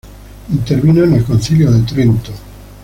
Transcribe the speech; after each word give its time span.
Intervino 0.51 1.03
en 1.03 1.13
el 1.13 1.23
Concilio 1.23 1.69
de 1.69 1.83
Trento. 1.83 2.31